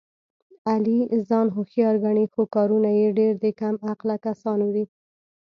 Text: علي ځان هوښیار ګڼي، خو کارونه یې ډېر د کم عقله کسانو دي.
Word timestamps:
علي 0.71 0.99
ځان 1.29 1.47
هوښیار 1.55 1.95
ګڼي، 2.05 2.25
خو 2.33 2.41
کارونه 2.55 2.89
یې 2.99 3.07
ډېر 3.19 3.33
د 3.43 3.45
کم 3.59 3.75
عقله 3.89 4.15
کسانو 4.25 4.67
دي. 4.75 4.85